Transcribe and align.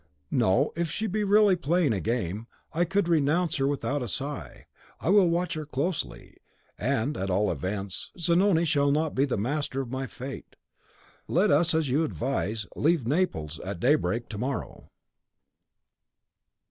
"No; 0.31 0.73
if 0.75 0.89
she 0.89 1.05
be 1.05 1.23
really 1.23 1.55
playing 1.55 1.93
a 1.93 1.99
game, 1.99 2.47
I 2.73 2.85
could 2.85 3.07
renounce 3.07 3.57
her 3.57 3.67
without 3.67 4.01
a 4.01 4.07
sigh. 4.07 4.65
I 4.99 5.09
will 5.09 5.29
watch 5.29 5.53
her 5.53 5.63
closely; 5.67 6.37
and, 6.75 7.15
at 7.15 7.29
all 7.29 7.51
events, 7.51 8.11
Zanoni 8.17 8.65
shall 8.65 8.89
not 8.89 9.13
be 9.13 9.25
the 9.25 9.37
master 9.37 9.79
of 9.79 9.91
my 9.91 10.07
fate. 10.07 10.55
Let 11.27 11.51
us, 11.51 11.75
as 11.75 11.89
you 11.91 12.03
advise, 12.03 12.65
leave 12.75 13.05
Naples 13.05 13.59
at 13.59 13.79
daybreak 13.79 14.27
to 14.29 14.39
morrow." 14.39 14.89